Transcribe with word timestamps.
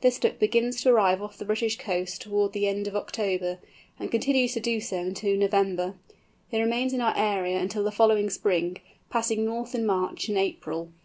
This 0.00 0.18
Duck 0.18 0.40
begins 0.40 0.82
to 0.82 0.88
arrive 0.90 1.22
off 1.22 1.38
the 1.38 1.44
British 1.44 1.78
coasts 1.78 2.18
towards 2.18 2.52
the 2.52 2.66
end 2.66 2.88
of 2.88 2.96
October, 2.96 3.60
and 3.96 4.10
continues 4.10 4.52
to 4.54 4.60
do 4.60 4.80
so 4.80 4.96
into 4.96 5.36
November. 5.36 5.94
It 6.50 6.58
remains 6.58 6.92
in 6.92 7.00
our 7.00 7.16
area 7.16 7.60
until 7.60 7.84
the 7.84 7.92
following 7.92 8.28
spring, 8.28 8.78
passing 9.08 9.44
north 9.44 9.76
in 9.76 9.86
March 9.86 10.28
and 10.28 10.36
April. 10.36 10.90